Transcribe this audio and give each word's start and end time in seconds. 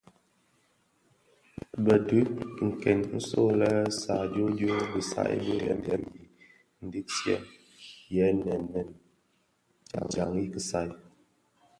Bëdhub 1.85 2.29
këň 2.81 2.99
nso 3.17 3.43
lè 3.59 3.71
sadioodioo 4.01 4.81
bisai 4.93 5.33
bị 5.43 5.53
dèm 5.85 6.03
i 6.21 6.23
ndigsièn 6.85 7.43
yè 8.15 8.25
nèm 8.45 8.61
nèm 8.73 8.89
dyan 10.11 10.33
i 10.43 10.45
kisaï. 10.53 10.89